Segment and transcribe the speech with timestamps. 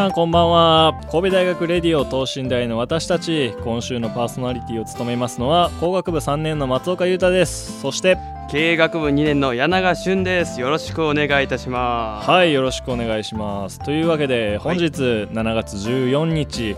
[0.00, 0.98] さんこんばんは。
[1.12, 3.54] 神戸大学レディオ等身大の私たち。
[3.62, 7.82] 今週のパーソナリティを務めますのは工学部3年の松岡裕太です。
[7.82, 8.16] そして
[8.50, 10.58] 経営学部2年の柳川俊です。
[10.58, 12.30] よろしくお願いいたします。
[12.30, 13.78] はいよろしくお願いします。
[13.80, 16.76] というわけで本日7月14日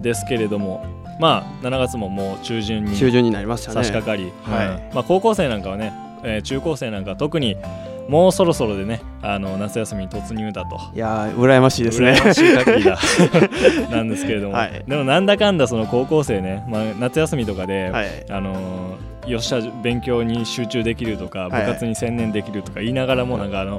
[0.00, 3.74] ですけれども、はい、まあ7月ももう中旬に中旬になりましたね。
[3.74, 7.56] 差し掛かり、はい、まあ、高校生なんかはね、えー、中高生なんか特に
[8.10, 10.80] もうそろそろでねあの夏休みに突入だと。
[10.92, 12.10] いや羨ましいですね。
[12.10, 12.98] 羨ましい限りだ。
[13.96, 18.96] なんですけれども、はい、でもなんだかんだその高校生ね、まあ、夏休みとかで、はい、あの
[19.28, 23.78] よっしゃ勉強に集中できるとか部活に専念できるとか言いながらもなんかあの、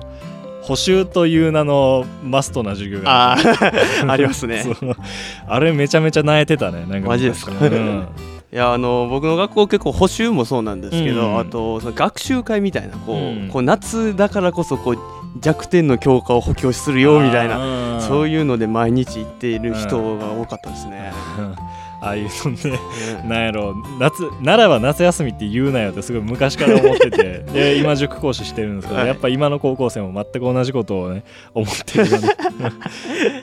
[0.62, 3.38] 補習という名のマストな授業があ
[4.08, 4.64] ありますね。
[5.46, 8.08] あれめちゃめちゃ泣いてたねなんかマジですか、うん
[8.54, 14.98] いやあの僕の学校結構補習もそうなんですけど、うん、あとその学習会みたいなこう、うん、こう夏だからこそこう
[15.40, 21.14] 弱点の強化を補強するよみたいなそういうので毎日行っている人が多かったですね。
[22.02, 22.80] ああいうのね、
[23.28, 27.32] なんやろ夏奈良は夏休みって言うなよってすごい昔から思ってて。
[27.52, 32.28] で今塾講師してるんですけど、はい、やっぱ今の高校生も全く同じことをね思ってるの で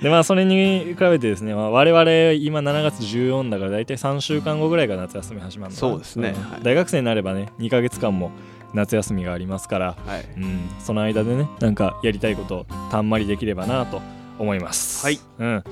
[0.03, 8.31] でまあそれに比べてですね、まあ、我々今7月14だから大体3週間後ぐらいが夏休み始まるのそうですね、はい、大学生になればね2か月間も
[8.75, 10.25] 夏休みがありますから、はい。
[10.37, 14.01] うん、その間でねなんかやりたいことたんまりできればなと
[14.39, 15.05] 思います。
[15.05, 15.65] はい、うん。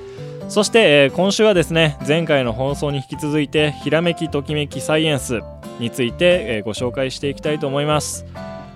[0.49, 5.41] そして、えー、今週はですね前回の放送に引き続いてひらめきときめきサイエンス
[5.79, 8.25] について、えー、ご紹介していきたいと思います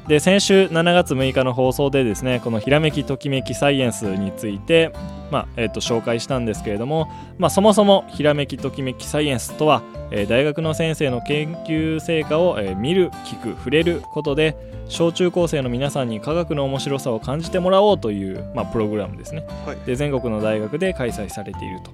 [0.08, 4.92] で先週7月6日の放送でですねこのひらめきときめきサイエンスについて、
[5.30, 14.58] まあえーと、紹介したんですけれども、まあ、そもそもひらめきときめきサイエンスとは、えー、大学の先生の研究成果を、えー、見る聞く触れることで
[14.90, 21.92] 小中高生の皆さんに科学の面白さを感じてもらおうという、まあ、プログラムですね、はい、で全国の大学で開催されていると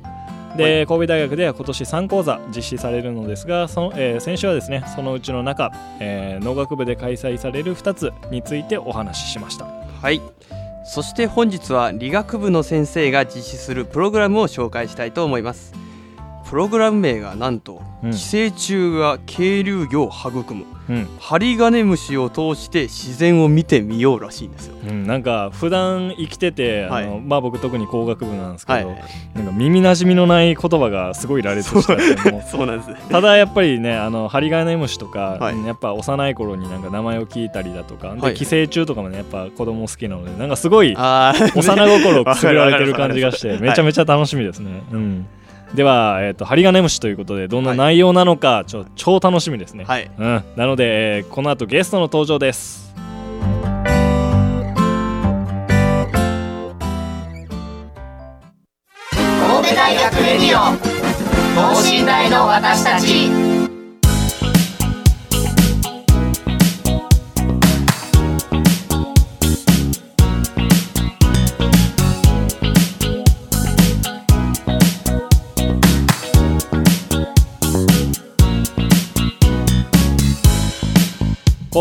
[0.55, 9.65] で、神戸大学では今年3講座実施されるのですがその、えー、先週はですねそのうちの中、えー、農学部で開催される2つについてお話ししました。
[9.65, 10.21] はい。
[10.87, 15.73] そして本日は理学部の先生が実施するプログラムを紹介したいと思います
[16.49, 29.03] プログラム名がなんと、うん、寄生虫が渓流魚を育む、うん、ハリガネムシを通して自然を見てみようらしいんですよ、うん、なんか普段生きてて、はい、あのまあ僕特に工学部なんですけど、はい、
[29.35, 32.65] なんか耳なじみのない言葉がすごい羅列してそう。
[32.67, 33.09] なんです。
[33.09, 45.27] ただやっぱりねあのハリガネムシとか、はい、やっぱ幼い頃になんか名前を聞いたりだとか、で寄生虫とかもねやっぱ子供好きなのでなんかすごい幼心をくすぐられてる感じがして めちゃめちゃ楽しみですね、うん
[45.73, 52.87] では、えーと、ハリガネムシということでどんな内容なのか、はい、ちょ超楽しみですね、はい、うん、なので、えー、この後ゲストの登場です。
[59.11, 60.77] 神戸大学レディオ
[61.55, 63.66] 等身大の私たち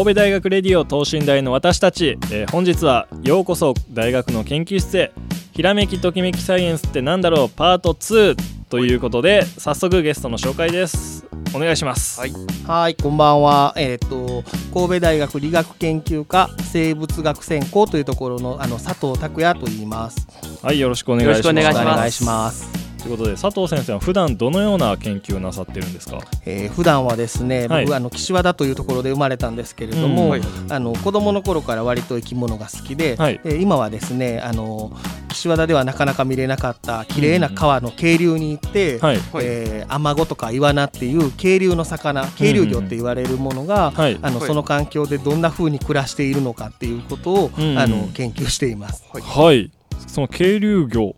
[0.06, 5.12] 神戸大学レディオ等身大の私たち、えー、本日はようこそ大学の研究室へ。
[5.50, 7.48] ひらめきときめきサイエンスってなんだろう？
[7.48, 8.36] パート2
[8.68, 11.26] ということで早速ゲストの紹介です。
[11.52, 12.20] お願いします。
[12.20, 12.32] はい。
[12.68, 13.74] はいこんばんは。
[13.76, 20.28] えっ、ー、と神戸大学理学研究科生物学専攻というところのあの佐藤拓也と言います。
[20.62, 21.48] はいよろしくお願いします。
[21.48, 34.90] お願いしますということで佐藤先生は普段どのような研究をなさってるんですか、えー、普段はですね、はい、僕あの岸和田というところで生まれたんですけれども、うんはい、あの子供の頃から割と生き物が好きで、はい、えー、今はですねあの
[35.28, 39.00] 岸和田ではなかなか見れなかった綺麗な川の渓流に行って、うん、
[39.40, 49.04] えー、アマゴとかイワナっていう渓流の魚渓流魚って言われるものが、うんうん、あのその環境でどんな風に暮らしているのかっていうことを、うん、あの研究しています。
[49.12, 49.70] はい、
[50.08, 51.14] その渓流魚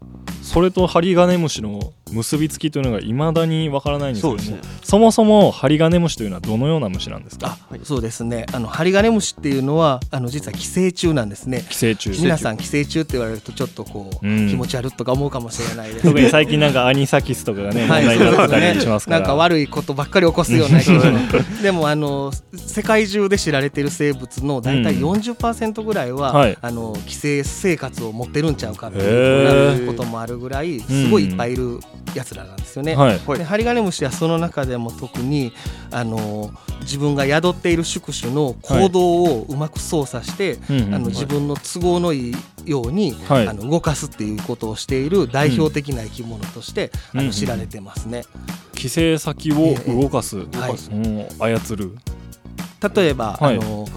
[0.49, 8.47] それとハリガネムシの結びつきというのがいまだにわからないんですけども、ね、そもそもハリガネムシというのはどのような虫なんですか、はい、そうですね。
[8.53, 11.65] あのハリガネムシっていうのはあの実は寄生虫なんですね。
[11.69, 12.11] 寄生虫。
[12.21, 20.81] 皆さん寄生虫って言われるとちょっとこう、うん、気持ち悪いとか思うかもしれないです、特に最近なんかアニサキスとかがね、はい、問題になったりしますから、なんか悪いことばっかり起こすような
[21.63, 31.81] でもあの世界中で知られている生物の大体40%ぐらいは、うんはい、あの寄生生活を持ってるんちゃうかっていうこともあるぐらいすごいいっぱいいる
[32.15, 32.95] やつらなんですよね。
[32.95, 35.53] はい、でハリガネムシはその中でも特に
[35.91, 36.51] あの
[36.81, 42.35] 自分が宿っている宿主の行動をうまく操作して、はい、あの自分の都合のいい
[42.65, 48.25] ように、はい、あの動かすっていうことをしている代表的な生き物として、うん、あの知られてますね。
[48.75, 50.91] 寄生先を動かす、えー、動かす、
[51.41, 51.97] はい、操る。
[52.95, 53.89] 例えば、あの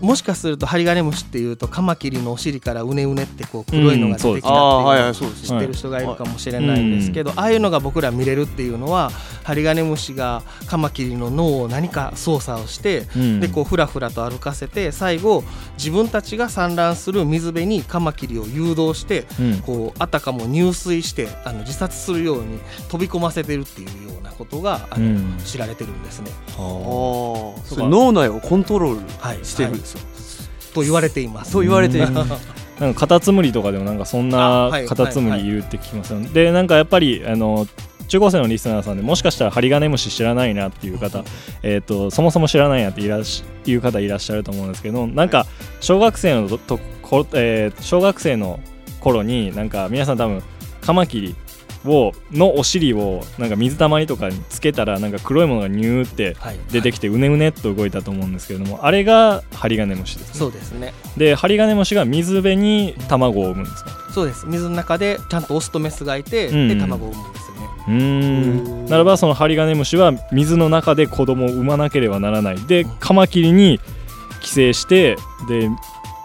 [0.00, 9.10] もしかするとハリガネムシっていうとカマキリのお尻からうねうねってこう黒いのが出てきたっていう知ってる人がいるかもしれないんですけどああいうのが僕ら見れるっていうのは
[9.44, 13.02] ハリガネムシがカマキリの脳を何か操作をして
[13.40, 15.44] でこうふらふらと歩かせて最後
[15.76, 19.26] 自分たちが産卵する水辺にカマキリを誘導して
[19.66, 22.58] こうあたかも入水してあの自殺するように
[22.88, 26.30] 飛び込ませてるっていうようなことがあの知られてるんですね。
[26.56, 30.00] 脳内をコントロールしてるんですよ、
[30.72, 31.52] と言われています。
[31.52, 32.54] と言われています。
[32.80, 35.50] なんかカタツムリとかでもなんかそんなカタツムリい。
[35.50, 36.28] るって聞きますよね。
[36.32, 37.66] でなんかやっぱりあの
[38.14, 41.24] 中高生のリスナーさんでもしかしたらハリガネムシ知らないなっていう方、
[41.64, 45.46] えーと、そもそも知らないなっていらしいう方いらっしゃると思うんですけどなんか
[45.80, 48.60] 小学生のとこ、えー、小学生の
[49.00, 50.44] 頃になんか皆さん多分
[50.80, 51.34] カマキリ
[51.86, 56.36] をのお尻をなんか水たまりとかにつけたらなんか黒いものがニューって
[56.70, 60.94] 出てきてうねうねっと動いたと思うんですけれどもあれがハリガネムシです、ね、そうですね。
[61.16, 63.90] でハリガネムシが水辺に卵を産むんですか？
[64.12, 64.46] そうです。
[64.46, 67.68] 水の中でちゃんとオスとメスがいて、うん、で卵を産むんですよね。
[67.88, 68.86] うん。
[68.86, 72.60] ならばそのハリガネムシは水の中で子供を産まなければならない。
[72.66, 73.80] でカマキリに
[74.40, 75.16] 寄生して
[75.48, 75.68] で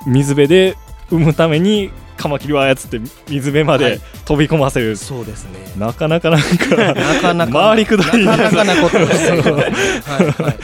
[0.06, 0.78] 水辺で
[1.10, 1.90] 産むために
[2.20, 3.00] カマキリを操って
[3.30, 5.60] 水辺まで飛び込ませる、はい、そうですね。
[5.78, 8.26] なかなかなんかなかなか回りくどい。
[8.26, 10.56] なかなかなことです はい、はい。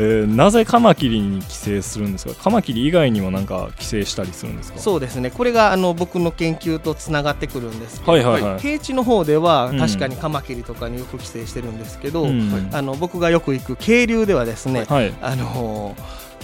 [0.00, 2.34] ー、なぜカマキリに寄生するんですか？
[2.34, 4.78] カマキリ以外にもなんか寄生したりするんですか？
[4.78, 5.30] そうですね。
[5.30, 15.96] これがあの僕の研究とつながってくるんですけど、はいはいはい、平地の方では確かにカマキリとかによく寄生してるんですけど、うん、あの僕がよく行く渓流ではですね、はい、あの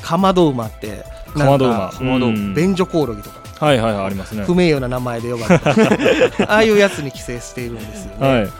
[0.03, 1.91] かまど馬ってかまど馬
[2.55, 3.45] 便所コオロギとか。
[3.65, 4.45] はいはいありますね。
[4.45, 6.45] 不名誉な名前で呼ばれて。
[6.47, 8.51] ああいうやつに寄生しているんですよね、はい、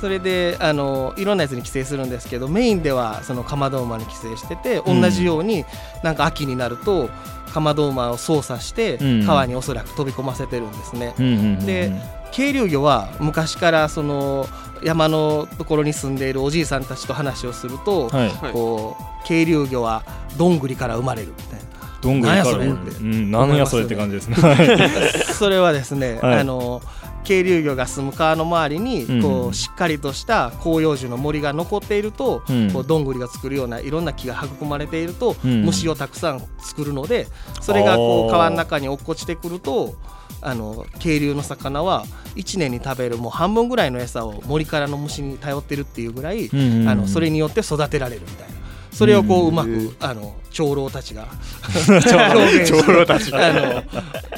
[0.00, 5.64] それであのいろんなやつに寄生するんですけどメインではそのかまど馬に寄生してて同じように、
[6.02, 7.08] なんか秋になると
[7.52, 11.14] かまど馬を操作して川におそらく飛び込ませてるんですね、
[11.64, 11.92] で
[12.32, 14.48] 渓流魚は昔からその
[14.82, 20.02] 山のところに住んでいるおじいさんたちと話をすると、はい、こう渓流魚は
[20.36, 21.71] どんぐりから生まれるみたいな
[22.02, 22.66] どんぐりから何やそれ。
[22.66, 24.36] って、うん、何やそれって感じですね。
[25.38, 26.82] それはですね、はい、あの
[27.24, 37.28] 渓流魚が住む川の周りにこうしっかりとした広葉樹の森が残っていると、うん、こうどんぐりが作るようないろんな木が育まれていると、うん、虫をたくさん作るので
[37.60, 39.94] それがこう川の中に落っこちてくると
[40.40, 42.04] あの渓流の魚は
[42.34, 48.51] 1年に食べるもう半分ぐらいの餌を森からの虫に頼ってるっていうぐらい、うん、あのそれによって育てられるみたいな。
[48.92, 51.28] それをこううまくあの長老たちが。
[52.02, 53.06] 長老。
[53.06, 53.82] たちあの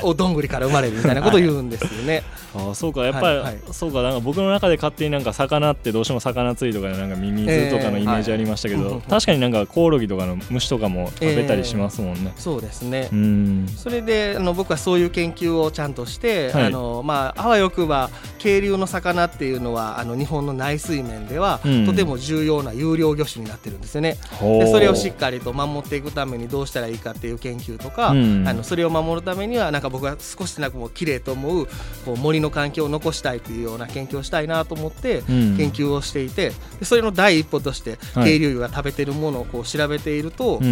[0.03, 2.23] おどんぐりから生まれるみたいなことを言うんですよね。
[2.55, 8.91] あそうかやっぱり、はいはい、そうかなんか僕の中で勝手になんか魚ってどうしても魚釣りとかでなんかミミズとかのイメージありましたけど、えー。
[8.93, 12.33] はい、確かになんかコオロギとかの虫とかも食べたりしますもんね。
[12.37, 13.09] えー、そうですね。
[13.13, 13.67] うん。
[13.77, 24.17] それであの僕はそういう研究をちゃんとして、はい、あのまああわよくば渓流の魚っていうのはあの日本の内水面では、うん、とても重要な有料魚種になってるんですよね。
[24.45, 31.67] でそれをしっかりと守っていくためにどうしたらいいかっていう研究とか、うん、あのそれを守るためにはなんか僕は少しなくも綺麗と思う
[32.05, 40.67] こう森の環境を残したいというような研究をしたいなと思って研究をしていて、でそれの第一歩として渓流魚が食べてるものをこう調べていると、はい、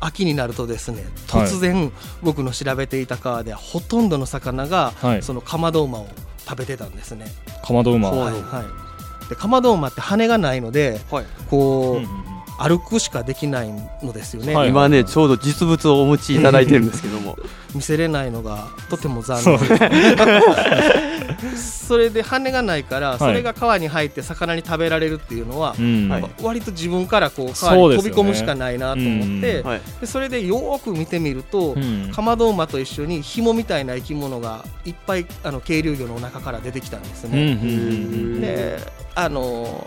[0.00, 6.08] 秋になるとですね突然僕の調べていた川ではほとんどの魚が、そのかまど馬を
[6.46, 7.26] 食べてたんですね。
[7.64, 8.64] かまど馬はい、は
[9.26, 17.36] い、でかまど馬って羽がないので、はい、こう、うんうん歩くしかできないのですよね、はい、今ねちょうど実物をお持ちいただいてるんですけども。
[17.74, 19.58] 見せれないのがとても残念。
[21.56, 31.74] そ れで羽がないからそれが川に入って魚に食べられるっていうのは、はい、割と自分からこう川に飛び込むしかないなと思って、ねでそれでよく見てみると、
[32.12, 37.56] カマドウマと一緒に紐みたいな生き物がいっぱいあの渓流魚の中から出てきたんですね。
[38.40, 38.78] で
[39.16, 39.84] あの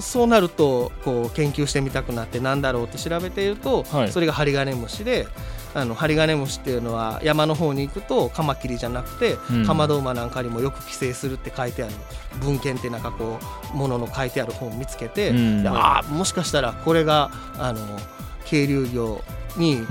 [0.00, 5.26] そうなるとこう研究してみたくなってなんだろうって調べていると、はい、それがハリガネムシで
[5.74, 11.92] あのハリガネムシっていうのは山の方に行くとカマキリじゃなくて、うん、カマドウマなんかにもよく寄生するって書いてある。
[12.40, 13.38] 文献ってなんかこ
[13.72, 17.80] うものの書いてある本を見つけて、うん、ああもしかしたらこれがあの
[18.44, 19.20] 渓流魚
[19.56, 19.86] に、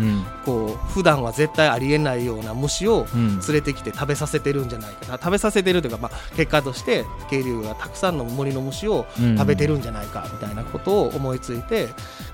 [0.46, 11.90] こう普段は絶対ありえないような虫を連れてきて食べさせてるんじゃないかな、食べさせてるというか、まあ、結果として渓流がたくさんの森の虫を食べてるんじゃないかみたいなことを思いついて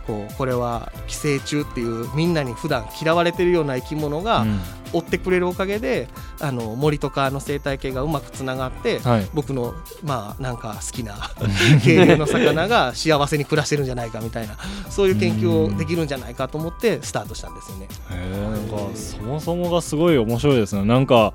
[0.07, 4.45] こうこれは寄生虫っていうみんなに普段嫌われてるような生き物が
[4.93, 6.07] 追ってくれるおかげで
[6.39, 11.31] あの森とかの生態系がうまくつながって、はい、僕のまあなんか好きな
[11.83, 14.57] 渓流の魚が幸せに暮らしてるんじゃないかみたいな
[14.89, 17.87] そういう研究をできるんじゃないかと思ってスタートしたんですよね。
[18.11, 20.85] へなんかそもそもがすごい面白いですね。
[20.85, 21.33] なんか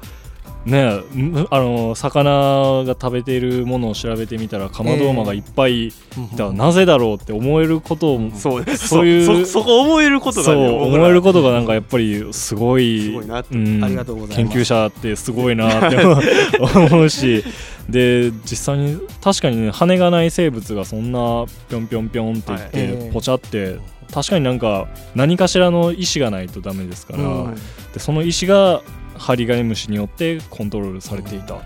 [0.64, 1.02] ね
[1.50, 5.92] あの魚が食べているものを調べてみたらカマドウマがいっぱいい
[6.36, 14.54] た、えー、なぜだろうって思えることをそうそういうそこ思えることが、ね、思えることがなんかやっぱりすごいうん、ありがとうございます。
[14.54, 17.44] 研究者ってすごいなって思うし。
[17.88, 23.78] で実際に確かにね羽がない生物がそんなぴょんぴょんぴょんっていって、はい、ポチャって
[24.12, 27.54] 確かになんか何かしらの意志がないとダメですから、うん、
[27.92, 28.82] でその意志が
[29.16, 31.60] ハリガネムシによってコントロールされていた、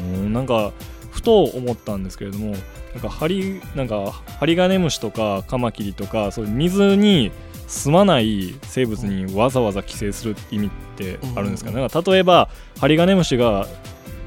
[0.00, 0.72] うん、なんか
[1.10, 2.54] ふと思ったんですけれども
[2.92, 7.32] なんかハリなんかハリガネムシとかカマキリとかそういう水に
[7.66, 12.48] 住まない生物にわざわざ寄生する意味ってあるんですかね、うん、例えば
[12.78, 13.66] ハリガネムシが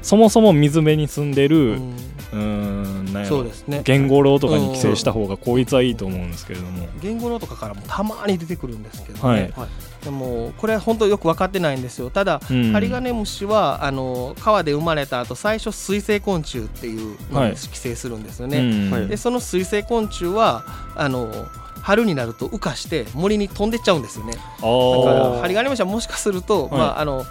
[0.02, 1.96] そもそも水辺に住んでる、うん。
[2.30, 3.80] うんなんそうですね。
[3.84, 6.86] 言語楼とかに寄生した方が効率はいいと思うんですけれども。
[7.00, 9.68] 言語楼とかからもたまに出てくるんですけどね、はい、
[10.04, 12.10] でもこれは本当よく分かってないんですよ。
[12.10, 20.64] ただ、うん、ハリガネムシはあの川で生まれた後最初水生昆虫っていうのに寄生するんですよね、はい、でその水生昆虫は
[20.94, 21.30] あの
[21.82, 24.32] 春になると羽化して森に飛んでっちゃうんですよね。
[24.32, 27.24] だからハリガネムシはもしかすると、はい、まああの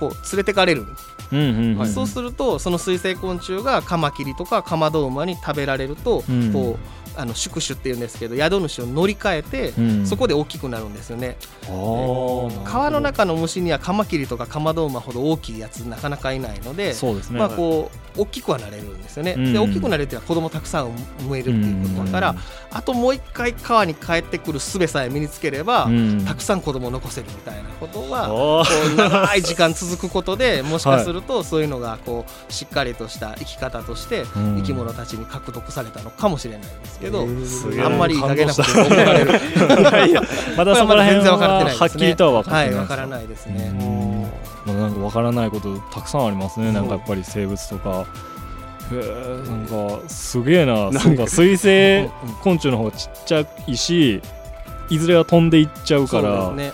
[0.00, 0.86] こう連れてかれる
[1.32, 11.36] うんうんそうするとその水生昆虫がカマキリとかカマドウマに食べられると、うん、こうあの宿主っていうんですけど宿主を乗り換えて、うん、そこで大きくなるんですよね。
[12.64, 22.38] 川の中の虫にはカマキリとかカマドウマほど大きいやつなかなかいないのでそうですね、まあ、こう大きくはなれるんですよね、うん、で大きくなれるっていうのは子供たくさん産めるっていうことだから、うん、
[22.70, 25.88] あともう一回川に帰ってくる術さえ身につければ、
[26.26, 28.64] たくさん子供を残せるみたいなことは
[28.96, 37.26] 長い時間続くことでもしかするとそういうのがこうしっかりとした生き方として生き物たちに獲得されたのかもしれないですけど、
[37.84, 39.40] あんまりいい加減なこと怒られる
[40.56, 44.28] まだそこら辺ははっきりとは分かはいからないですね。
[44.66, 46.72] まあなんか分からないことたくさんありますね。
[46.72, 48.06] なんかやっぱり生物とか。
[48.92, 48.98] な
[49.54, 50.90] んかすげえな。
[50.90, 51.26] なんか。
[51.26, 52.10] 水生
[52.42, 54.20] 昆虫の方がちっちゃいし
[54.90, 56.50] いずれは飛んでいっちゃうから。
[56.50, 56.72] ね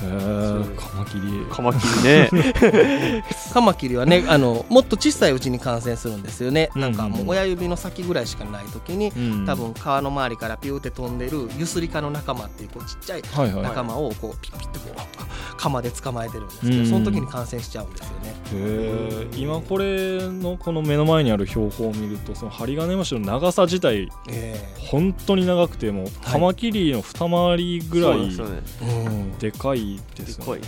[0.00, 1.46] カマキリ。
[1.50, 3.24] カマキリね。
[3.52, 13.22] カマキリはねあのもっと小さいうちに感染するんですよね、なんかもう親指の先ぐらいしかない時に、うん、多分川の周りからピューって飛んでるユスリカの仲間っていうこうちっちゃい
[13.62, 18.34] 仲間をこうピッピッとこう鎌で捕まえてるんですけど、その時に感染しちゃうんですよね。
[18.52, 28.30] へ今これのこの目の前にある標本を見るとそのハリガネムシの長さ自体、えー、本当に長くてもカマキリの二回りぐらい
[29.38, 30.62] でかいですよね。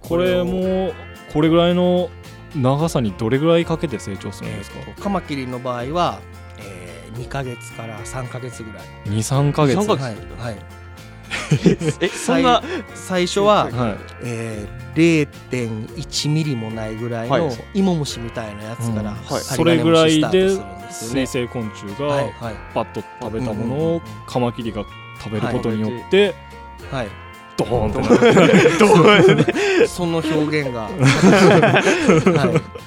[0.00, 0.92] これも
[1.32, 2.10] これぐらいの
[2.54, 6.20] 長さにどれぐらいかけて成長するんですか、えー、カマキリの場合は、
[6.58, 8.84] えー、2か月から3か月ぐらい。
[9.06, 9.76] 23か月？
[9.78, 10.56] はい、はい。
[12.00, 12.62] えそんな？
[12.94, 20.48] 最初は、はい、えー、0.1ミリもないぐらいの芋虫みたいなやつから、はい、それぐらいで
[20.90, 22.30] 水生昆虫が
[22.72, 24.84] パッと食べたものをカマキリが
[25.22, 26.34] 食べることによって、
[26.90, 27.08] はい、
[27.56, 27.92] ドーン
[29.82, 32.86] とその表現が、 はい、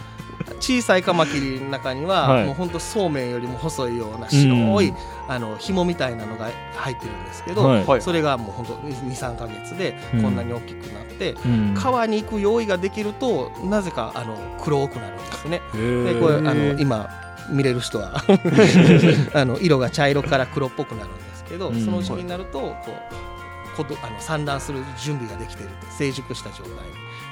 [0.60, 4.96] 小さいカマキリの中には、はい、もう本当そうめんよりも細いような白い、うん、
[5.28, 15.62] あの紐みたいなのが入ってるんですけど、はい、それがもう本当23か月でこんなに大きくなって、うん、川に行く用意ができるとなぜかあの黒くなるんですね。
[15.74, 17.10] でこれあの今
[17.50, 18.24] 見れる人は
[19.34, 23.39] あの色が茶色から黒っぽくなるんですけど、その時期になるとこう
[23.84, 26.74] あの産卵する準備ができてる成熟した状態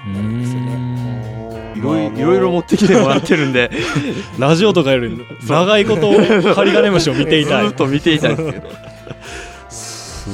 [0.08, 1.74] になるんですよね。
[1.76, 3.70] いろいろいろ持ってきてもらってるんで
[4.40, 6.12] ラジオとかより長いこと
[6.54, 7.68] ハリガネムシを見ていたい。
[7.68, 8.70] ずっと見ていたいですけど。
[9.70, 10.30] す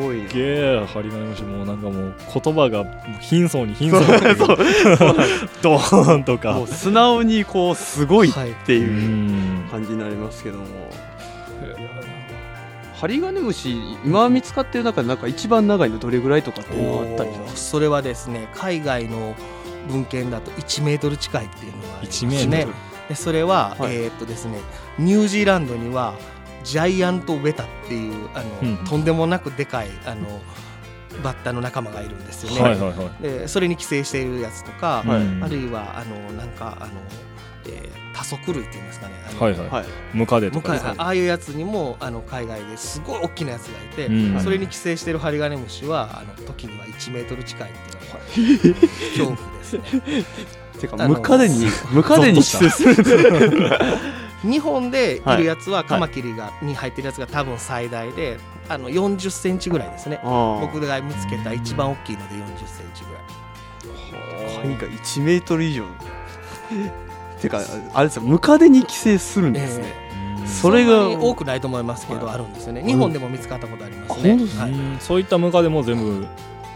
[0.00, 0.26] ごい。
[0.32, 2.84] げえハリガネムシもうなんかもう言葉が
[3.20, 4.06] 貧相に貧相に。
[5.62, 6.60] ドーンとか。
[6.66, 8.32] 素直にこうすごいっ
[8.66, 10.99] ていう感じになりますけども、ハリ
[13.00, 17.70] ガネムシ今見つかってる中でなんか一番長いのどれぐらいとかっていうのがあったりします？
[17.70, 19.34] それはですね海外の
[19.88, 22.66] 文献だと1メートル近いっていうのがありますね。
[23.08, 24.60] でそれは、はい、えー、っとですね
[24.98, 26.14] ニュージーランドには
[26.62, 30.40] ジャイアントウェタっていうあの、うん、とんでもなくでかいあの
[31.24, 32.76] バッタの仲間がいるんですよね。
[33.20, 37.29] でそれに寄生しているやつとか、はい、あるいはあのなんかあの、えー、
[38.14, 39.14] 多足類っていうんですかね。
[39.40, 50.24] あはいはい、ムカデとか、ああいうやつにもあの海外ですごい大きなやつがいて、うん、それに寄生しているハリガネムシはあの時には1メートル近いっていうのが 恐怖ですね。
[50.80, 52.94] てかムカデにムカデに寄生する
[54.42, 60.18] 日本でいるやつはカマキリが、に入ってるやつが多分最大であの40センチぐらいですね。
[60.24, 63.40] 僕が見つけた一番大きいので40センチぐらい。
[64.62, 65.84] 貝が1メートル以上
[67.40, 67.60] てか
[67.94, 69.84] あれですよムカデに寄生するんですね、
[70.40, 72.82] えー、それが多くないと思いますけど、あるんですよね。
[72.82, 76.26] 日本でも見つかったことありますね、はい、そういったムカデも全部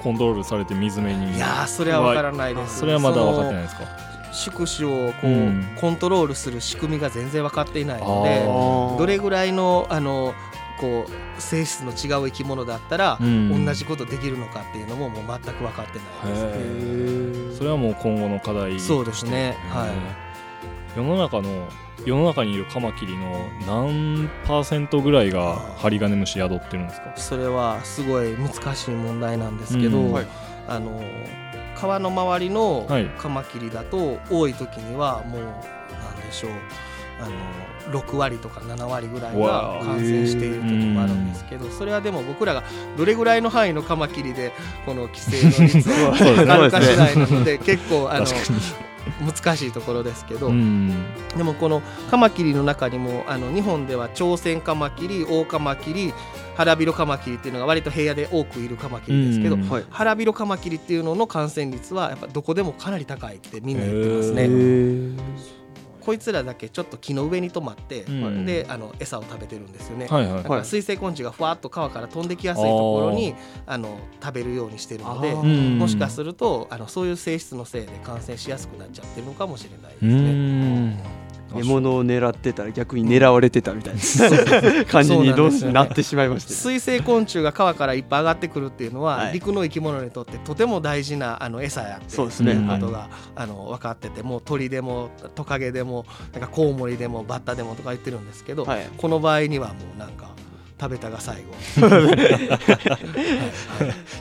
[0.02, 2.80] コントロールされて水辺にいやそれは分からないです。
[2.80, 3.82] それはまだ分かってないですか？
[4.32, 8.44] 宿主をこう、うん、コントロールする仕組みが全然分かっていないので
[8.98, 10.34] どれぐらいのあの
[10.80, 17.56] こう性質の違う生き物だったら、うん、同じことできるのかっていうのももう全く分かってないですね。
[17.56, 19.90] それはもう今後の課題そうですね、はい、
[20.96, 21.68] 世の中の
[22.04, 27.12] 世の中にいるカマキリの何パーセントぐらいがハリガネムシ宿ってるんですか？
[27.16, 30.12] それはすごい難しい問題なんですけど、うん。
[30.12, 30.26] はい、
[30.68, 31.00] あの
[31.76, 32.86] 川の周りの
[33.18, 35.54] カマキリだと多い時にはもうなん
[36.26, 36.50] でしょう。
[37.20, 42.64] あの6割とか7割ぐらいが感染している時もあるんですけどそれはでも僕らが
[42.98, 44.52] どれぐらいの範囲のカマキリで
[44.84, 48.26] この規制の率を測るか次第なので結構あの
[49.20, 50.54] 難しいところですけど、で
[51.42, 56.12] もこのカマキリの中にもあの日本では朝鮮カマキリオオカマキリ
[56.56, 65.63] 腹広カマキリっていうのが割と平野で多くいるカマキリですけど、はい、腹広カマキリっていうのの感染率はやっぱどこでもかなり高いってみんな言ってますね。
[66.04, 73.34] こいつらだけちょっと木の上に止まって、うん、であの餌を食べてるんですよね、はいはい、だから水生昆虫がふわっと川から飛んできやすいところに
[73.66, 81.23] あの食べるようにしてるのでもしかするとあのそういう性質のせいで感染しやすくなっちゃってるのかもしれないですね。
[81.54, 84.84] 獲物を狙ってたら逆に狙われてたみたいな。
[84.84, 92.52] 感じにどうし、なってしまいました、ね、水生昆虫が川からいっぱい上がってくるっていうのは、はい、陸の生き物にとってとても大事なあの餌やってそうですね。
[92.52, 100.34] いうことが、はい、あの分かっててもう鳥でもトカゲでもなんかコウモリでもバッタでもとか言ってるんですけど、はい、この場合にはもうなんか
[100.80, 101.54] 食べたが最後。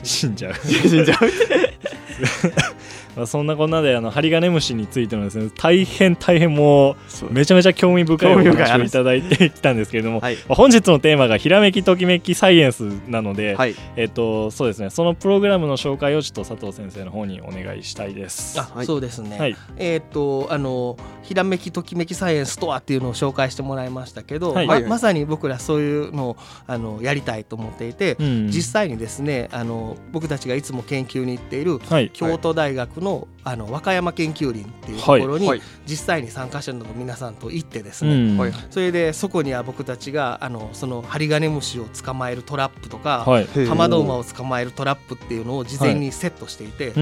[0.02, 0.54] 死んじゃう。
[0.64, 1.18] 死んじゃう
[3.16, 6.96] まあ、そんなこんなであのハリガネムシについてのですね大変大変もう
[7.30, 18.58] めちゃめちゃ興味深いお話をいただいてきたんですけれども、はい、本日のテーマがひらめきときめきサイエンスなので、はい、えっとそうですねそのプログラムの紹介をちょっと佐藤先生の方にお願いしたいです。
[18.58, 19.38] あ、はい、そうですね。
[19.38, 31.80] はい、えー、っとあのひらめきときめきサイエンスとはっていうのを紹介してもらいましたけど、ままさに僕らそういうのをあのやりたいと思っていて、うん、実際にですねあの僕たちがいつも研究に行っている
[32.12, 33.03] 京都大学の
[33.44, 46.92] あの和歌山研究林っていうところに、実際に参加者の皆さんと行ってですね、それでそこには僕たちがあのそのハリガネムシを捕まえるトラップとか、はい、ハマドウマを捕まえるトラップっていうのを事前にセットしていて、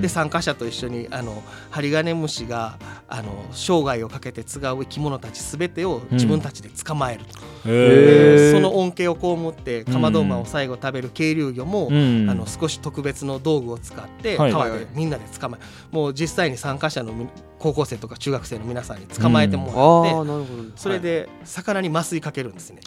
[0.00, 15.47] で参加者と一緒にあのハリガネムシがあの生涯をかけて使う生き物たちすべてを自分たちで捕まえると、うん、その恩恵を被ってカマドウマを最後食べる渓流魚も、うん、あの少し特別の道具を使って川でみんなで捕まえる、
[15.90, 17.12] もう実際に参加者の
[17.58, 22.80] 高校生とか中学生の皆さんに捕まえてもらって、うん、それで魚に麻酔かけるんですね。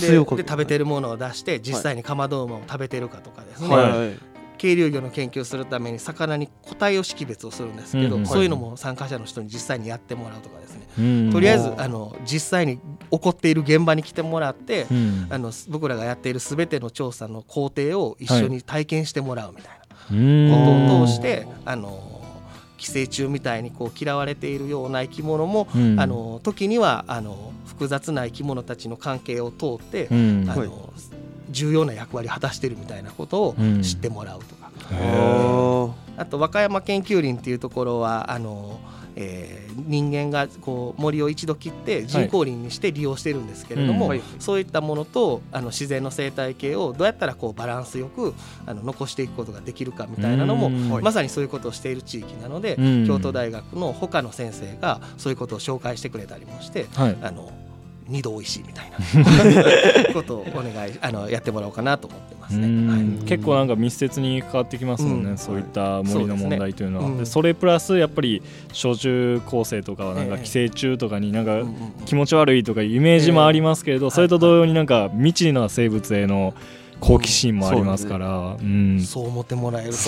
[0.00, 4.38] でで食べてるものを出して実際にカマドウマを食べてるかとかですね、はい。
[4.58, 12.78] 渓流魚の研究するために魚に個体を識別をするんですけど、うん、そういうのも参加者の人に実際にやってもらうとかですね、うん、とりあえずあの実際に
[13.10, 19.77] 起こっている現場に来てもらって、うん、あの僕らがやっているすべての調査の工程を一緒に体験してもらうみたいな
[20.08, 22.20] ことを通して、あの
[22.76, 30.70] 寄生虫みたいにこう嫌われているような生き物も、うん、あの時にはあの複雑な生き物たちの関係を通って、うん、あの、はい。
[31.50, 34.70] 重要な役割を果たしてるみたいなことを知ってもらうとか、
[36.16, 38.78] あと和歌山研究林っていうところはあの
[39.20, 48.32] えー、人間がこう森を一度切って人工林にして利用してるんですけれども、はいうん、そういったものとあの自然の生態系をどうやったらこうバランスよく
[48.64, 52.76] あの残していくことができるかみたいなのも、まさにそういうことをしている地域なので、
[53.06, 57.50] 京都大学の他の先生がそういうことを紹介してくれたりもして、はい、あの
[58.08, 58.98] 二度おいしいみたいな。
[60.12, 67.04] ことをお願いあのやってもらおうかなと思ってますね、はい、結構なんか密接に関わってきますもんね、うん、そういった森の問題というのは。
[67.04, 67.18] そ、ね。
[67.18, 68.42] うん、それプラスやっぱり
[68.72, 71.62] 小中高生とかはなんか寄生虫とかになんか
[72.06, 76.54] 気持ち悪いとかイメージもありますけれど、それと同様になんか未知な生物への
[77.00, 79.98] 好奇心もありますから、うん、そう思ってもらえると。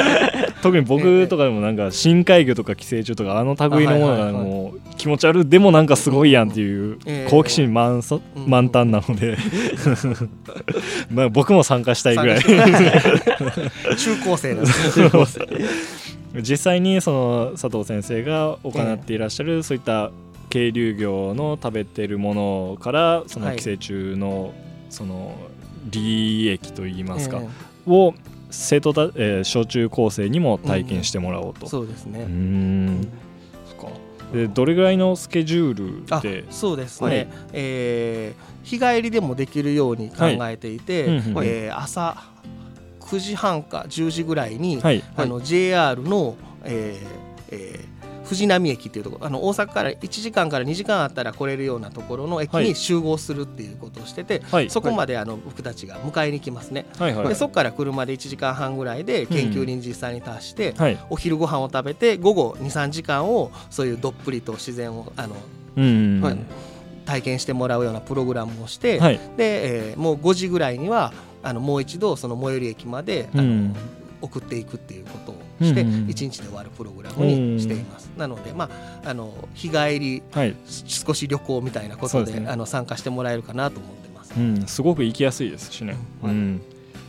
[0.62, 5.46] 特に僕とかでもなんか深海魚とか寄生虫とかあの類のものがもう気持ち悪い。
[5.46, 8.02] でもなんかすごいやんっていう好奇心満
[8.46, 9.36] 満タンなので。
[11.10, 12.40] まあ僕も参加したいぐらい。
[12.40, 12.56] 中
[14.24, 14.66] 高生なんで。
[14.66, 15.40] す。
[16.40, 20.10] 実際にその佐藤先生が行っていらっしゃるそういった
[20.48, 24.54] 渓流魚の食べてるものからその寄生虫の
[24.88, 25.36] その
[25.84, 28.14] 利益といいますか、えー、を
[28.50, 32.20] 生徒た、えー、小中高生にも体験してもらおうと、うん、そうですね。
[32.20, 33.08] うん。
[34.32, 36.44] でどれぐらいのスケジュールで？
[36.50, 42.16] そうですね、はい、えー、日帰りでもできるように考えていて、はい、えー、朝
[43.00, 47.06] 9時半か10時ぐらいに、はい、あの JR の、えー
[47.50, 47.91] えー、
[48.32, 65.36] 藤波駅っていうところあの大阪から1時間から2時間あったら来れるようなところの駅に集合するっていうことをしてて、はい、そこまであの僕たちが迎えに行きますね、はいはい、でそこから車で1時間半ぐらいで研究林実際に達して、うん、お昼ご飯を食べて午後23時間をそういうどっぷりと自然をあの、
[65.76, 66.38] うんはい、
[67.04, 73.74] 体験してもらうようなプログラムをして、はい、でえー、もう5時ぐらいにはあのもう一度その最寄り駅まであの、
[74.22, 78.10] 送っていくっていうことをして1日で終わるプログラムにしています。
[78.16, 78.68] なので、ま
[79.04, 84.34] あ、あの日帰り、はい、少し旅行みたいなことで、ね、あの参加してもらえるかなと思ってます。
[84.36, 85.96] うん、すごく行きやすいですしね。
[86.22, 86.62] うん、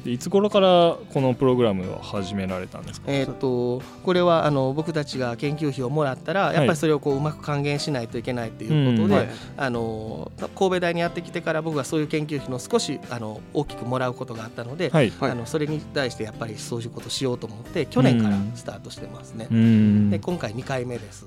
[0.05, 19.47] いつ頃からこのプログラムを始められたんですか、えー、とこれはあの僕たちが研究費をもらったらやっぱりそれをこううまく還元しないといけないということで、はい、あの神戸大にやってきてから僕はそういう研究費の少しあの大きくもらうことがあったので、はい、あのそれに対してやっぱりそういうことをしようと思って去年からスタートしてますね。
[20.09, 21.25] で今回2回目です。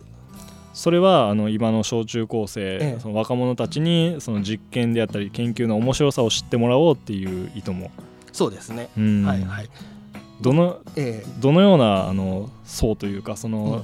[0.77, 7.91] それはあの今の小中高生、ええ、その若者たちにその実験であったり研究の面白さを知ってもらおうっていう意図も
[8.37, 9.69] そうですね、はいはい。
[10.43, 13.83] どの、えー、どのようなあの層というかその、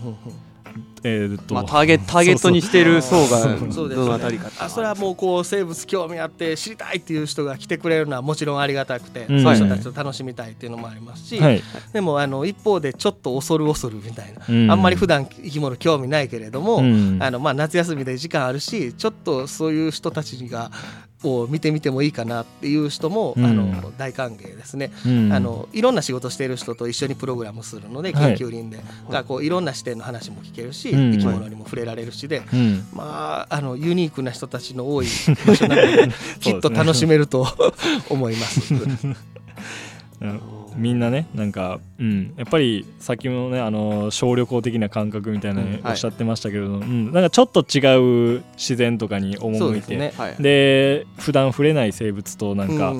[1.03, 4.51] えーとまあ、ターゲターゲットにしている層がどのあたりか。
[4.59, 11.63] あそれはもうこう生物興味あって知りたいっていう人が来てくれるのはもちろんありがたくて、うん、そういう人たちと楽しみたいっていうのもありますし、はい、
[11.93, 20.71] でもあの一方でちょっと恐る恐るみたいな、うん、あんまり普段生き物興味ないけれども、うん、あのまあ夏休みで時間あるしちょっとそういう人たちが
[21.23, 32.43] を見てみてもいいかなっていう人も、うん、あの大歓迎ですね、うん、あのいろんな仕事している人と一緒にプログラムするので研究林で、はい、がこういろんな視点の話も聞けるし、うん、生き物にも触れられるしで、
[32.93, 35.07] まああのユニークな人たちの多い
[35.47, 36.09] 場所なので
[36.41, 37.47] きっと楽しめると
[38.09, 38.75] 思います。
[40.77, 50.13] みんなねなんか、うん、やっぱり先もねあの小旅行的な感覚みたいなおっしゃってましたけれど、うん、はいうん、なんかちょっと違う自然とかに赴いてで,、ね。
[50.17, 52.95] はい、で普段触れない生物となんか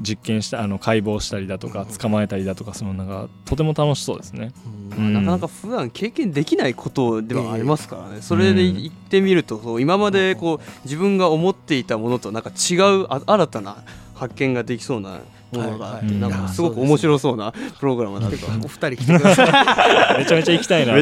[0.00, 4.52] 実験したあの解剖したりだとか捕まえたりだとかそのなんかとても楽しそうですね、
[4.98, 13.76] うん、なかなか普段経験できないことではありますからね、それで行ってみると今までこう自分が思っていたものとなんか違う新たな
[14.14, 15.20] 発見ができそうな
[15.54, 20.18] ものがあって、なんかすごく面白そうなプログラムだとお二人来てください。
[20.18, 20.94] めちゃめちゃ行きたいな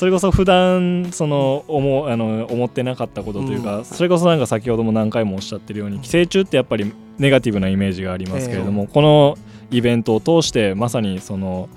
[0.00, 9.36] それこそ普段その思あの思ってなかったことというか、うん、それこそなんか先ほども何回もおっしゃってるように寄生虫ってやっぱりネガティブなイメージがありますけれども、えー、この
[9.70, 11.68] イベントを通してまさにその、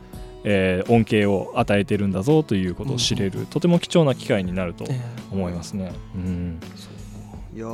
[0.46, 4.86] えー、恩恵を与えてるんだぞということを知れる、うん、とても貴重な機会になると
[5.30, 5.92] 思いますね。
[6.16, 6.30] えー、う。
[6.30, 6.60] ん
[7.54, 7.68] いや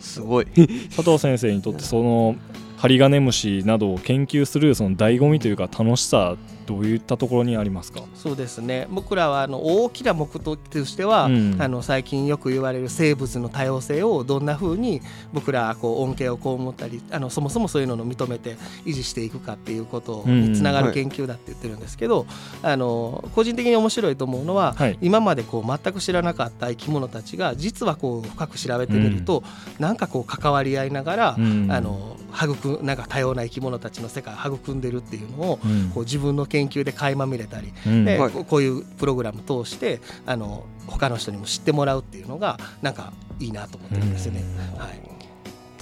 [0.00, 0.46] すごい。
[0.46, 2.34] 佐藤先生にとってその
[2.76, 6.36] ハリガネムシなどを研究するその醍醐味というか楽しさ
[6.66, 8.00] どういったところにありますか？
[8.14, 8.88] そうですね。
[8.90, 15.00] 僕らはあの大きな目的としては、うん、あの最近よく言われる生物の多様性をどんなふうに
[15.32, 22.26] 僕らこう恩恵を被ったりあのそもそもそういうのを認めて維持していくかっていうことにつながる研究だって言ってるんですけど、うん
[22.62, 29.44] はい、あの個人的に面白いと思うのは、はい、今までこう全く知らなかった生き物たちが実はこう深く調べてみると、
[29.78, 44.44] うん、なんかこう関わり合いながら、あの育なんか多様な生き物たちの世界を育んでるっていうのを、うん、こう自分の研究で垣間見れたり、うん、で、こういうプログラム通してあの他の人にも知ってもらうっていうのがなんかいいなと思ってるんですよね。
[44.76, 45.00] はい、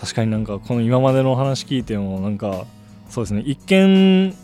[0.00, 2.66] 確かになんかこの今までの話聞いてもなんか
[3.10, 3.42] そうですね。
[3.44, 4.36] 一見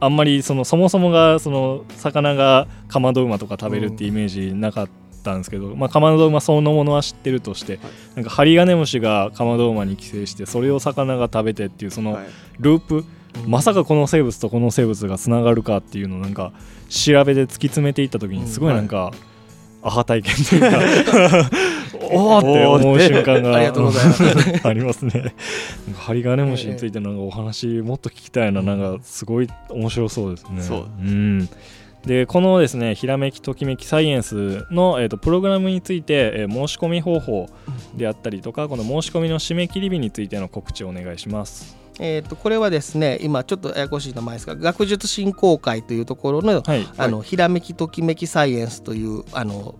[0.00, 7.80] あんまりそのそもそもがその魚がかまど馬とか食べるってイメージなかったんですけど、まあ、かまど馬そのものは知ってるとして、はい、
[8.16, 12.18] なんかハリガネムシがかまど馬に寄生してそれを魚が食べてっていうその
[12.58, 13.04] ループ、はい、
[13.46, 16.52] まさかこの生物とこの生物がつながるかっていうのをなんか
[16.88, 19.14] 調べて突き詰めていった時にすごいなんか、はい。
[19.84, 21.50] アハ体験というか
[22.12, 22.66] おおって。
[22.66, 25.04] 思う瞬間があります。
[25.04, 25.34] ね。
[25.96, 30.62] ハリガネムシについてなんかお話もっと聞きたいな、なんかすごい面白そうですね。
[30.62, 31.48] そう、うん、
[32.06, 37.48] でこのですねひらめきときめきサイエンスの、えーと、プログラムについて、えー、申し込み方法
[37.94, 41.76] であったりとかこの申し込みの締め切り日についての告知をお願いします。
[42.00, 49.76] えーと、これはですね今ちょっとややこしい名前ですが学術振興会というところのはい、あのひらめきときめきサイエンスというあの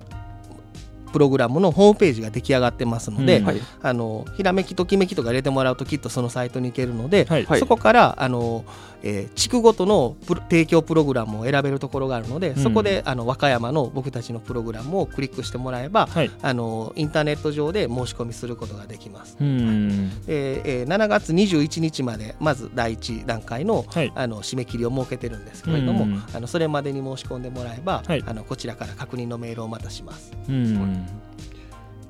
[1.13, 3.45] プログラムのホームページが出来上がってますので、うん。
[3.45, 8.65] はい、あのひらめきときめきとか入れてもらうときっとそのサイトに行けるので、はい、そこからあの、
[9.03, 10.17] えー、地区ごとの
[10.49, 19.37] 提供プログラムを選べるところがあるので、うん、そこであの和歌山の僕たちのプログラムをクリックしてもらえば、はい、あのインターネット上で申し込みすることができます。
[19.41, 23.85] うん、えー、7月21日までまず第一段階の,、
[24.15, 30.33] あの締め切りを設けてるんですけれども、あのそれまでに申し込んでもらえば、あのこちらから確認のメールをまたします。
[30.49, 31.07] うん。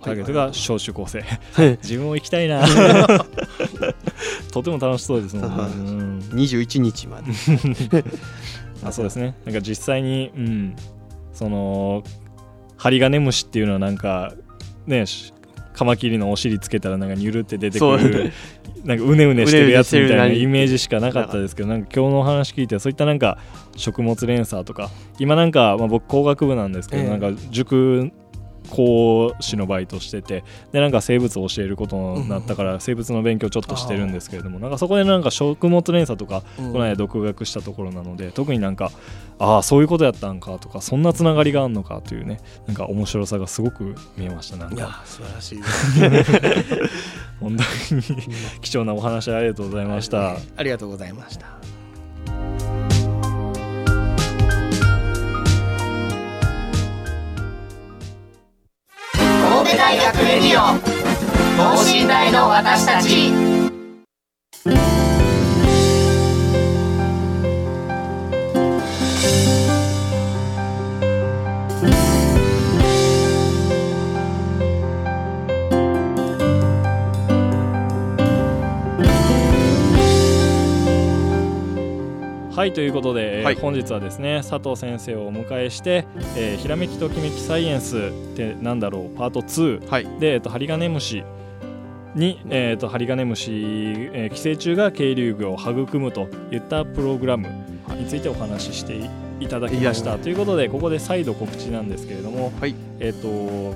[0.02, 1.24] ターゲットが小中高生、
[1.82, 2.66] 自分も行きたいな
[4.52, 7.32] とても楽しそうですもん、ね、21日まで。
[8.84, 9.36] あそうですね。
[9.44, 10.76] なんか実際に、うん、
[11.32, 12.02] その
[12.76, 14.32] 針金虫っていうのはなんか
[14.86, 15.04] ね
[15.72, 18.32] カマキリのお尻つけたらなんかニュルって出てくる
[18.84, 23.38] なんかうねうねしてるやつみたいなイメージしかなかったですけどなんか今日のお話聞いてそういったなんか
[23.76, 28.10] 食物連鎖とか今なんか、まあ、僕工学部なんですけど、なんか塾
[28.72, 38.90] 講師のバイトしててでなんか生物を教えることになったから生物の勉強ちょっとしてるんですけれどもなんかそこでなんか食物連鎖とかこの間独学したところなので特になんか
[39.38, 45.02] ああそういうことやったんかとかそんなつながりがあるのかというねなんか面白さがすごく見えましたなんか。
[45.04, 45.60] 素晴らしい。
[47.40, 48.02] 本当に
[48.62, 51.71] 貴重なお話ありがとうございました、ありがとうございました
[59.52, 60.60] 神戸大学レディオ
[61.58, 63.30] 等身大の私たち。
[82.62, 86.04] はいということで、はい、本日はですね佐藤先生をお迎えして
[86.38, 87.96] 「えー、ひらめきときめきサイエンス」
[88.32, 91.24] ってなんだろうパート2、はい、で、えーと、針金虫
[92.14, 97.48] に、えーと、針金虫、えー、寄生虫が渓流魚を育むといったプログラム
[97.98, 100.16] についてお話ししていただきました。
[100.18, 103.74] ということでここで再度告知なんですけれども、はい、えっ、ー、と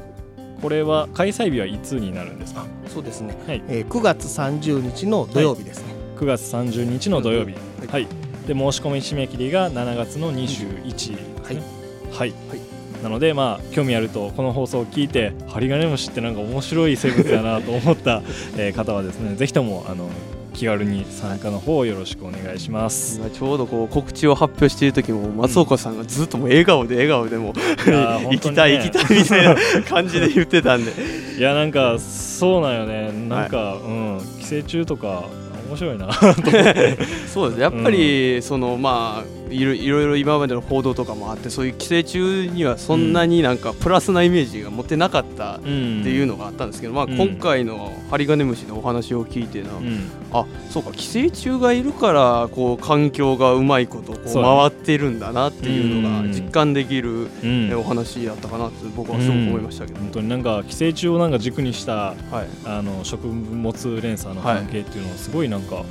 [0.62, 2.64] これは開催日はいつになるんですか？
[2.86, 3.62] そうですね、はい。
[3.66, 11.56] えー、9月30日の土曜日ですね、はい、9月30日の土曜日、はい、はいで申し込み締め切りが7月の21日、ね、はい、
[12.12, 12.60] はい、はい、
[13.02, 18.22] なのでまあ興味あるとこの放送を聞いてハリガネムシってなんか面白い生物やなと思った、
[18.56, 20.08] え方はですねぜひともあの
[20.54, 23.20] 気軽に参加の方よろしくお願いします。
[23.30, 29.56] ちょうどこう告知を発表している時も松岡さんがずっともう笑顔で笑顔でも、うん、行きたい、行きたいみたいな
[29.86, 30.92] 感じで言ってたんで。
[31.36, 33.12] いやなんかそうなんよね。
[33.28, 34.20] なんか、はい、うん。
[34.38, 35.24] 寄生虫とか
[35.66, 36.12] 面白いな
[37.32, 37.60] そうです。
[37.60, 57.28] やっぱり、うん、そのまあいろいろ今までの報道とかもあってそういう寄生虫にはそんなになんかプラスなイメージが持てなかったっていうのがあったんですけど、まあ、今回のハリガネムシのお話を聞いてな、うん、あそうか寄生虫がいるからこう環境がうまいことこう回ってるんだなっていうのが実感できる
[57.78, 65.84] お話だったかなって僕はすごく思いましたけど、本当になんか寄生虫をなんか軸にした、はい、あの食物連鎖の関係っていうのはすごいなんか、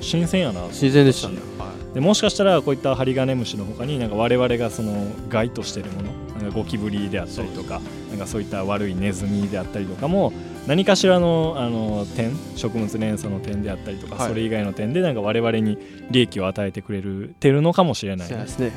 [0.00, 0.66] 新鮮やな。
[0.70, 6.10] 新鮮でしたね、はいでもしかしたらこういったハリガネムシのほかになんか我々がその害としているもの
[6.40, 10.32] なんかゴキブリであったりとかなんかそういった悪いネズミであったりとかも
[10.66, 15.78] 何かしらのあの点食物連鎖の点であったりとか、はい、それ以外の点でなんか我々に
[16.10, 18.72] 利益を与えてくれるてるのかもしれない、ですね、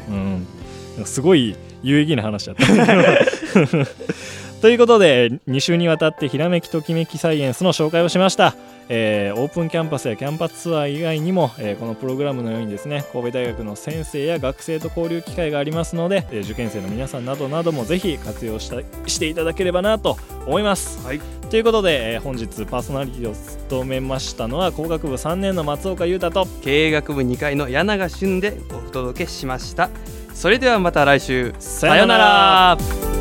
[0.97, 2.65] うん、すごい有意義な話だった。
[4.61, 8.55] ということで2週にわたってひらめきときめきサイエンスの紹介をしました
[8.89, 21.05] えー、オープンキャンパスやキャンパスツアー以外にも、えー、このプログラムのようにですね神戸大学の先生や学生と交流機会がありますので、えー、受験生の皆さんなどなどもぜひ活用したしていただければなと思います。
[21.05, 21.19] はい、
[21.49, 29.89] ということで、えー、本日パーソナリティを務めましたのは工学部3年の松岡裕太と経営学部2階の柳賀俊でお届けしました。
[30.33, 33.16] それではまた来週さようなら